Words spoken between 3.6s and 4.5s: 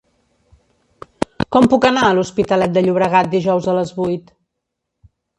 a les vuit?